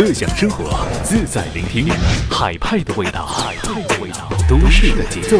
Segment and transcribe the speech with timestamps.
[0.00, 1.86] 乐享生活，自在聆听，
[2.30, 5.36] 海派的味道，海派的味道，都市的节奏。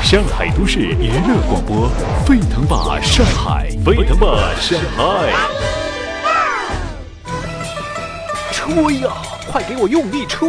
[0.00, 1.90] 上海都市娱乐广播，
[2.24, 5.32] 沸腾吧上海，沸腾吧上海。
[8.52, 9.10] 吹呀，
[9.50, 10.48] 快给我用力吹！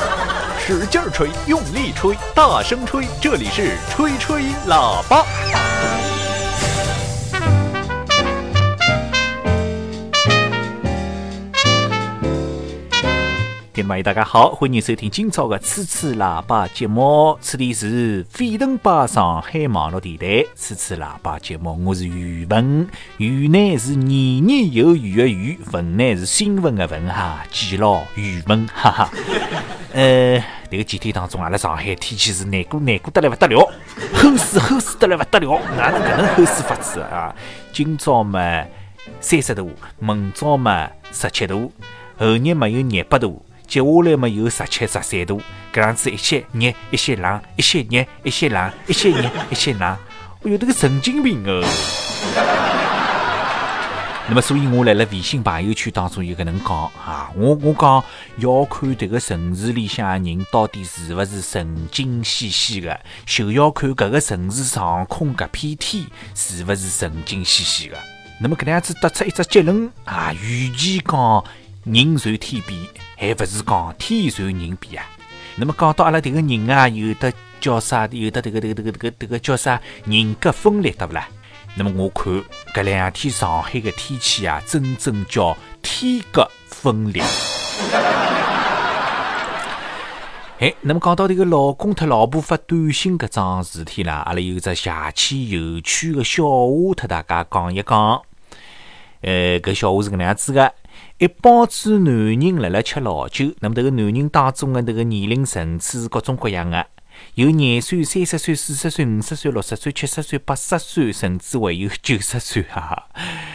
[0.66, 5.22] 使劲吹，用力吹，大声吹，这里是吹吹喇叭。
[13.74, 17.36] 听众朋友，大家好，欢迎收听今朝的吹吹喇叭节目。
[17.40, 22.88] 此地是沸腾吧上海网络电台吹吹喇叭节目，我是宇文。
[23.16, 29.10] 宇呢是年年有余的余，文呢是新闻的文哈，记牢宇文哈哈。
[29.92, 33.72] 呃，这个几天当中，阿拉上海天气是难过难过得来不得了，
[34.14, 37.34] 齁死齁死得来不得了，哪能搿能齁死法子啊？
[37.72, 38.64] 今朝嘛
[39.20, 41.72] 三十度，明朝嘛十七度，
[42.16, 43.44] 后日嘛有廿八度。
[43.74, 49.82] 接下来嘛有十七、十三度，搿样子一歇热，一歇冷，一歇热，一歇冷，一歇热， 一歇冷，
[50.44, 51.60] 哎哟，这个神经病哦！
[54.28, 58.04] 那么，所以我来了微信朋友圈当中有搿能讲啊，我我讲
[58.36, 67.98] 要看这个城市里向人到底是勿是神经兮兮的，就要看搿个城市上空搿片天是勿是神经兮兮的。
[68.40, 71.44] 那么搿能样子得出一只结论啊，与其讲
[71.82, 72.78] 人随天变。
[73.26, 75.08] 还不是讲天随人变啊！
[75.56, 78.06] 那么讲到阿拉迭个人啊，有的叫啥？
[78.10, 79.80] 有的迭个迭个迭个迭个迭个叫啥？
[80.04, 81.26] 人格分裂，对不啦？
[81.74, 82.32] 那么我看
[82.74, 87.22] 搿两天上海的天气啊，真正叫天格分裂。
[90.58, 98.20] 哎，那么讲到迭个老公特老婆发短信搿桩事体啦，阿拉有只邪气有趣的笑话，特大家讲一讲。
[99.22, 100.74] 呃，搿笑话是搿能样子的。
[101.18, 106.86] 一帮子男人辣辣吃老酒，那么迭个男人当中的迭个年龄层次是各种各样的，
[107.34, 113.08] 有廿岁、三十岁、四十岁、五十岁、六十岁、七十岁、八十岁，甚至还有九十岁哈。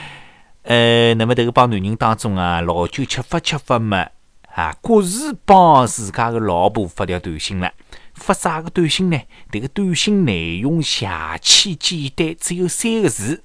[0.64, 4.08] 呃，那么迭个帮男人当中啊，老酒吃法吃法嘛，
[4.54, 7.72] 啊，各自帮自家的老婆发条短信了。
[8.14, 9.18] 发啥个短信呢？
[9.50, 11.10] 迭个短信内容邪
[11.42, 13.44] 气简单，只有三个字：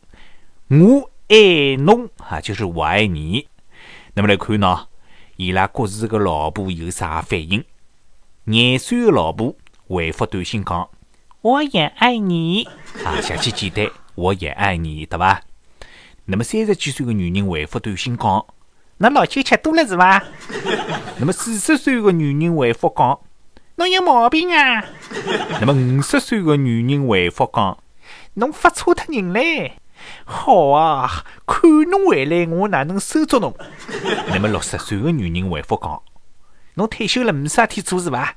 [0.68, 3.46] 我爱侬，啊，就是我爱你。
[4.16, 4.86] 那么来看喏，
[5.36, 7.64] 伊拉各自个老婆有啥反应？
[8.44, 9.56] 廿岁的老婆
[9.88, 10.88] 回复短信讲
[11.42, 12.68] ：“我也爱你。”
[13.04, 15.40] 啊，详细简单，我也爱你，对吧？
[16.26, 18.46] 那么三十几岁的女人回复短信讲
[18.98, 20.22] ：“那老酒吃多了是吧？”
[21.18, 23.18] 那么四十岁的女人回复讲
[23.74, 24.84] ：“侬有毛病啊！”
[25.60, 27.76] 那么五十岁的女人回复讲
[28.34, 29.72] ：“侬发错脱人嘞。”
[30.24, 33.54] 好啊，看侬回来，我哪能收捉侬？
[34.28, 36.02] 那么六十岁的女人回复讲
[36.74, 38.36] ：“侬退休了，没啥事体做是伐？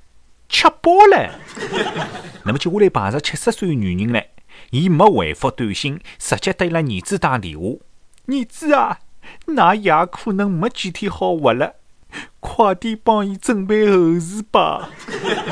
[0.50, 1.36] 吃饱了。
[2.44, 4.24] 那么接下来碰着七十岁的女人了，
[4.70, 7.66] 伊没回复短信，直接对伊拉儿子打电话
[8.28, 9.00] ：“儿子啊，
[9.48, 11.76] 㑚爷可能没几天好活了，
[12.40, 14.90] 快点帮伊准备后事吧。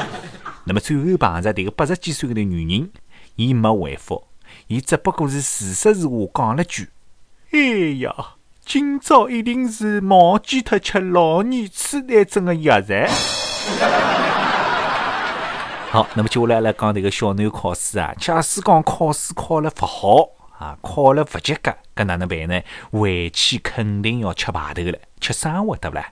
[0.68, 2.90] 那么最后碰着迭个八十几岁的女人，
[3.36, 4.25] 伊没回复。
[4.68, 6.90] 伊只不过是事实是话讲了句
[7.54, 7.60] ：“哎
[8.00, 8.12] 呀，
[8.66, 13.08] 今朝一定是忘记脱吃老年痴呆症的药材。
[15.92, 18.12] ”好，那么接下来来讲迭个小囡考试啊。
[18.18, 22.60] 假使讲考试考了勿好啊，考了勿及格，搿哪能办呢？
[22.92, 26.08] 回去肯定要吃排头了，吃生活对不啦？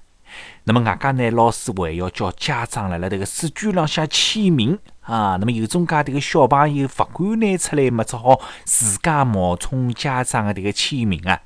[0.66, 5.38] 那么外加呢，老师还要叫家长辣辣迭个试卷浪向签名啊。
[5.40, 11.40] 那么有种介迭个小朋友勿敢拿出来嘛，只好自家冒充家长的迭个签名啊。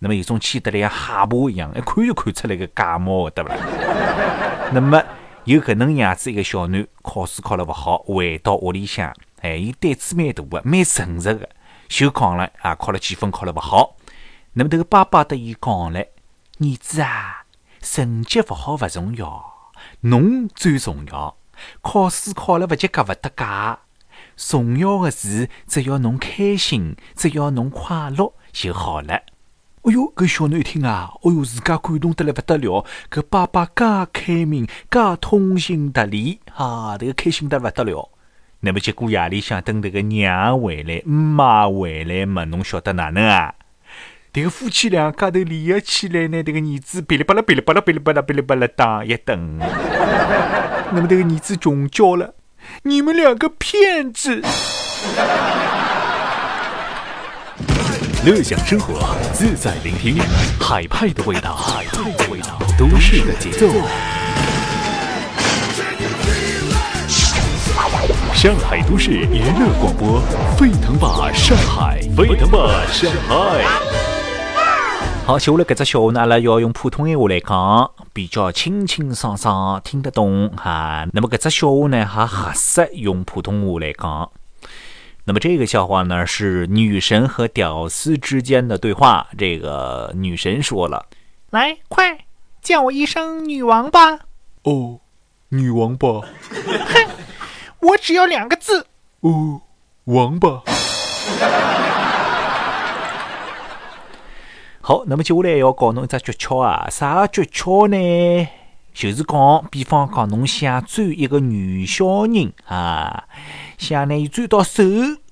[0.00, 3.56] 那么有种签得来像哈巴一样，一看就看出来个假冒的，对伐？
[4.72, 5.02] 那么
[5.44, 11.48] 有搿能样子一个小囡考试考了勿好，回到屋里向，哎，伊胆子蛮大个，蛮诚实个，
[11.88, 13.96] 就讲了啊，考了几分，考了勿好。
[14.54, 17.42] 那么迭个爸爸对伊讲了，儿子啊。
[17.80, 19.44] 成绩勿好勿重要，
[20.00, 21.36] 侬最重要。
[21.82, 23.78] 考试考了勿及格勿搭界，
[24.36, 29.22] 重要的是只要侬开心，只要侬快乐就好了。
[29.86, 32.86] 哎哟，搿小囡一听啊，哎哟，自家感动得来勿得了。
[33.10, 38.08] 搿爸爸介开明，介通情达理，哈，迭个开心得勿得了。
[38.60, 43.54] 那么结果夜里向等迭个娘回来，姆妈回来嘛，侬晓得哪能啊？
[44.32, 49.60] 迭个夫妻两家头联合起来呢，迭个儿子噼里啪啦、噼里啪啦、噼里啪啦、噼里啪啦打一顿。
[50.94, 52.34] 那么这个儿子穷叫了，
[52.84, 54.40] 你们两个骗子！
[58.24, 60.16] 乐享生活，自在聆听，
[60.60, 63.66] 海派的味道，海派的味道，都市的节奏。
[68.32, 70.22] 上海都市娱乐广播，
[70.56, 73.93] 沸腾吧上海，沸腾吧上海。
[75.26, 81.06] 好，接下来这只笑话呢，阿拉要用普通话来讲，比较清清爽爽，听得懂哈。
[81.14, 84.30] 那么这只笑话呢，还合适用普通话来讲。
[85.24, 89.26] 那么这个笑话呢，是女神和屌丝之间的对话。
[89.38, 91.06] 这个女神说了
[91.48, 92.26] ：“来，快
[92.60, 94.18] 叫我一声女王吧。
[94.64, 95.00] ”“哦，
[95.48, 96.20] 女王吧。
[96.52, 97.08] ”“哼，
[97.80, 98.86] 我只要两个字。
[99.20, 99.62] ”“哦，
[100.04, 100.64] 王吧。”
[104.86, 108.48] 好，那么接下来要教侬一只诀窍啊，啥个诀窍呢？
[108.92, 113.24] 就是讲，比方讲，侬想追一个女小人啊。
[113.78, 114.82] 想拿伊追到手，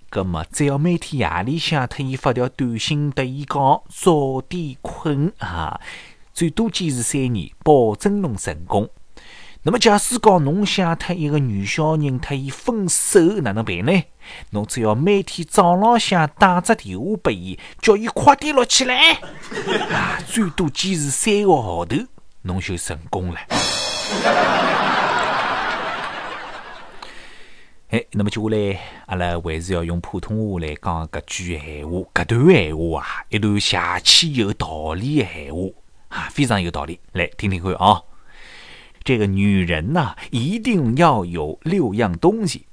[0.09, 5.79] 葛么只要每天夜里向特伊发条短信，特伊讲早点困啊，
[6.33, 8.89] 最多坚持三年，保证侬成功。
[9.65, 14.03] 那么假使讲侬想特一个女小人特伊分手，哪能办呢？
[14.51, 19.13] 侬只要每天早浪向打只电话拨伊，叫伊快点落起来
[19.93, 21.97] 啊，最多坚持三个号头，
[22.43, 23.39] 侬就成功了。
[27.91, 35.61] 哎，那么接下来，阿拉还是要用普通话来讲搿句闲话，搿段闲话啊，一段邪气有道理的闲话
[36.09, 36.99] 啊，非常有道理。
[37.13, 38.03] 来听听看啊，
[39.05, 42.67] 这个女人呐，一定要有六样东西：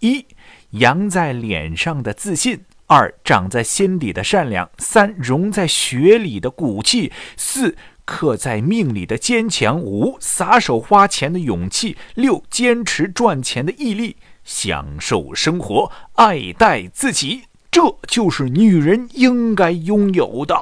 [0.00, 0.26] 一，
[0.70, 14.16] 扬在脸上的自信；二，长在心底的善良；三，融在血里的骨气；四，刻在命里的坚强；五，撒手花钱的勇气；六，坚持赚钱的毅力。
[14.42, 20.56] 享受生活，爱戴自己，这就是女人应该拥有的。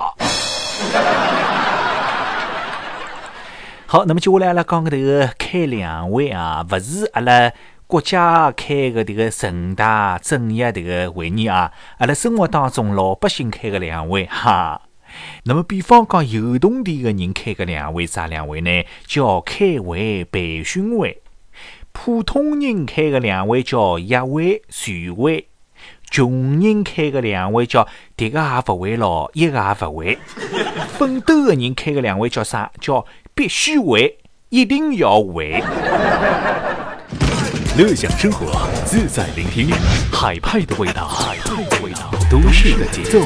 [3.90, 7.50] 好，那么接下来阿拉讲个这个开两会啊，不是阿拉
[7.87, 14.82] 国家开个这个人大政协这个会议啊，阿拉生活当中老百姓开个两会哈。
[15.44, 18.85] 那么比方讲有动地的人开个两会，啥两会呢？
[19.06, 21.23] 叫开会培训会。
[21.93, 25.49] 普通人开个两会叫一会、全会，
[26.11, 27.88] 穷人开个两会叫
[28.19, 30.19] 迭个也勿会咯，一个也勿会。
[30.99, 32.70] 奋斗的人开个两会叫啥？
[32.79, 33.06] 叫
[33.38, 34.19] 必须会，
[34.49, 35.62] 一定要会。
[37.76, 39.70] 乐享生活，自在聆听，
[40.12, 43.20] 海派的味道，海派的味道，都市的节奏。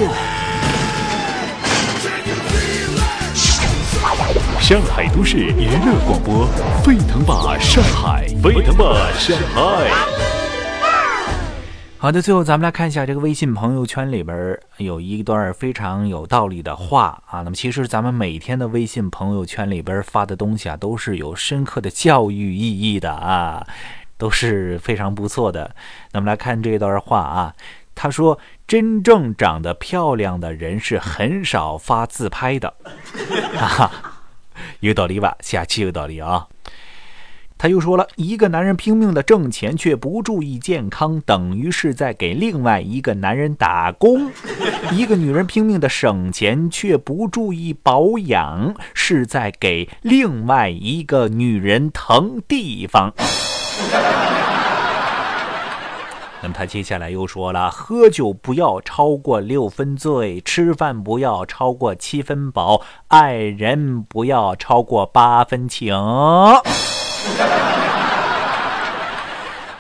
[4.61, 6.47] 上海都市娱乐广播，
[6.85, 10.32] 沸腾吧上海，沸腾吧上海。
[12.03, 17.43] 好的，最后咱们来看一下这个微信朋友圈里边有一段非常有道理的话啊。
[17.43, 23.65] 那么其实咱们每天的微信朋友圈里边发的东西啊，都是有深刻的教育意义的啊，
[24.19, 25.77] 都是非常不错的。
[26.11, 27.55] 那么来看这段话啊，
[27.95, 32.75] 他说：“真正长得漂亮的人是很少发自拍的。”
[33.55, 33.91] 哈哈。
[34.81, 35.37] 有道理吧？
[35.39, 36.49] 下期有道理啊！
[37.63, 44.29] 他又说了一个男人拼命的挣钱却不注意健康，等于是在给另外一个男人打工；
[44.91, 53.15] 一个女人拼命的省钱却不注意保养，是在给另外一个女人腾地方。
[56.43, 65.95] 那么他接下来又说了：喝酒不要超过六分醉，吃饭不要超过七分饱，爱人不要超过八分情。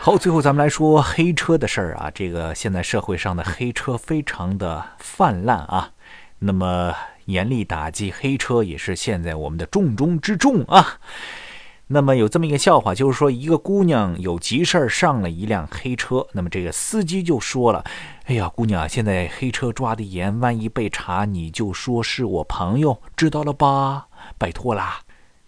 [0.00, 5.90] 好，最后咱们来说黑车的事儿啊，这个现在社会上的黑车非常的泛滥啊，
[6.40, 6.92] 那么
[7.26, 10.98] 严厉打击黑车也是现在我们的重中之重啊。
[11.86, 17.84] 那么有这么一个笑话，就是说一个姑娘有急事儿上了一辆黑车，那么这个司机就说了
[18.26, 24.06] ：“哎呀，姑娘，现在黑车抓的严，万一被查，你就说是我朋友，知道了吧？
[24.38, 25.00] 拜托啦。”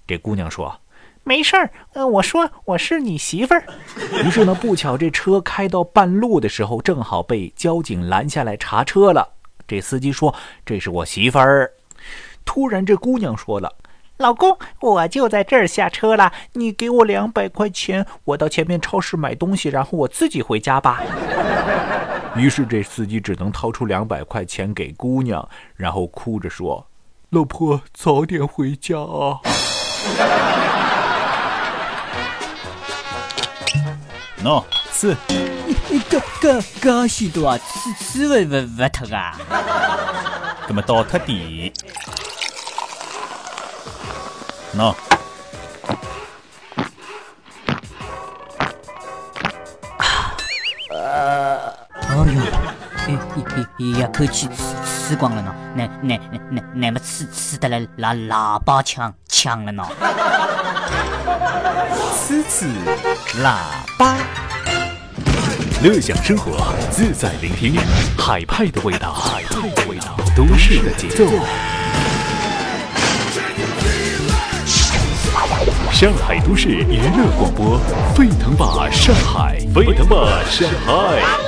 [0.07, 0.81] 这姑娘说
[1.25, 3.65] ：“没事儿，呃，我说我是你媳妇儿。”
[4.25, 9.27] 于是呢，不巧这车开到半路的时候，正好被交警拦下来查车了。
[9.67, 11.73] 这司机说：“这是我媳妇儿。”
[12.45, 13.75] 突然，这姑娘说了。
[14.19, 21.03] 老公，我就在这儿下车了，你给我两百块钱，我到前面超市买东西，然后我自己回家吧。
[22.37, 26.87] 于是这司机只能掏出两百块钱给姑娘，然后哭着说
[27.31, 29.41] ：“老婆，早点回家啊。”
[34.45, 34.63] 喏。
[34.93, 35.17] 吃。
[36.11, 39.35] 搿搿搿许多啊，吃吃勿勿勿脱啊！
[40.69, 41.73] 搿么倒脱点，
[44.77, 44.95] 喏。
[50.91, 52.37] 哦哟，
[53.09, 54.63] 一一一口气吃
[55.09, 56.21] 吃光了呢，那那
[56.51, 59.85] 那那么吃吃的来喇喇叭腔腔了呢。
[62.17, 62.67] 吃吃
[63.43, 63.57] 喇
[63.99, 64.17] 叭，
[65.83, 67.75] 乐享生活，自在聆听，
[68.17, 71.25] 海派的味道，海派的味道，都市的节奏。
[75.93, 77.81] 上海都市娱乐广播，
[78.15, 81.44] 沸腾吧上海，沸腾吧上海。